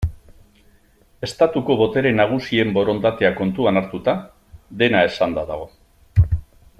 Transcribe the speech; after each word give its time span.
Estatuko 1.27 1.75
botere 1.81 2.13
nagusien 2.21 2.73
borondatea 2.79 3.31
kontuan 3.43 3.81
hartuta, 3.83 4.19
dena 4.83 5.05
esanda 5.11 5.45
dago. 5.55 5.69